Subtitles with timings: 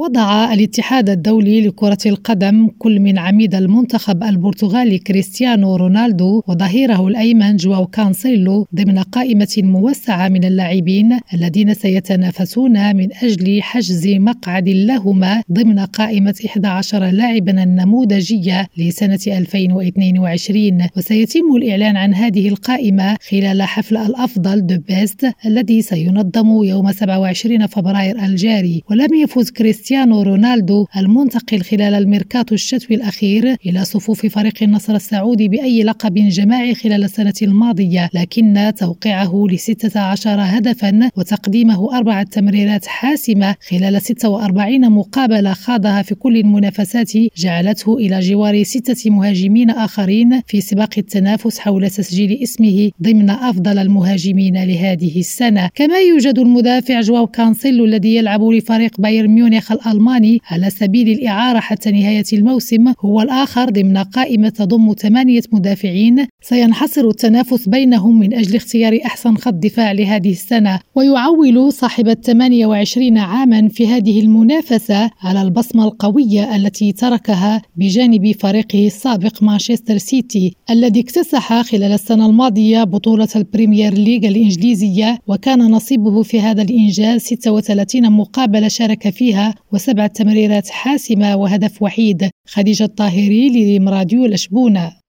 [0.00, 7.86] وضع الاتحاد الدولي لكرة القدم كل من عميد المنتخب البرتغالي كريستيانو رونالدو وظهيره الأيمن جواو
[7.86, 16.34] كانسيلو ضمن قائمة موسعة من اللاعبين الذين سيتنافسون من أجل حجز مقعد لهما ضمن قائمة
[16.46, 25.32] 11 لاعبا النموذجية لسنة 2022 وسيتم الإعلان عن هذه القائمة خلال حفل الأفضل The Best
[25.46, 28.82] الذي سينظم يوم 27 فبراير الجاري.
[28.90, 35.82] ولم يفز كريستيانو رونالدو المنتقل خلال الميركاتو الشتوي الأخير إلى صفوف فريق النصر السعودي بأي
[35.82, 44.02] لقب جماعي خلال السنة الماضية لكن توقيعه ل 16 هدفا وتقديمه أربعة تمريرات حاسمة خلال
[44.02, 51.58] 46 مقابلة خاضها في كل المنافسات جعلته إلى جوار ستة مهاجمين آخرين في سباق التنافس
[51.58, 55.70] حول تسجيل اسمه ضمن أفضل المهاجمين لهذه السنة.
[55.74, 61.90] كما يوجد المدافع جواو كانسيلو الذي يلعب لفريق بايرن ميونخ الألماني على سبيل الإعارة حتى
[61.90, 66.26] نهاية الموسم هو الآخر ضمن قائمة تضم ثمانية مدافعين.
[66.42, 70.80] سينحصر التنافس بينهم من أجل اختيار أحسن خط دفاع لهذه السنة.
[70.94, 78.86] ويعول صاحب الثمانية وعشرين عاما في هذه المنافسة على البصمة القوية التي تركها بجانب فريقه
[78.86, 86.40] السابق مانشستر سيتي الذي اكتسح خلال السنة الماضية بطولة البريمير ليج الإنجليزية وكان نصيبه في
[86.40, 94.99] هذا الإنجاز 36 مقابلة شارك فيها وسبع تمريرات حاسمة وهدف وحيد خديجة الطاهري لراديو الأشبونة